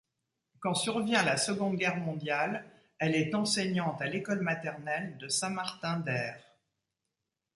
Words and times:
Quand 0.61 0.73
survient 0.73 1.21
la 1.21 1.37
Seconde 1.37 1.75
Guerre 1.77 1.97
mondiale, 1.97 2.65
elle 2.97 3.13
est 3.15 3.35
enseignante 3.35 4.01
à 4.01 4.07
l'école 4.07 4.41
maternelle 4.41 5.15
de 5.19 5.27
Saint-Martin-d'Hères. 5.27 6.43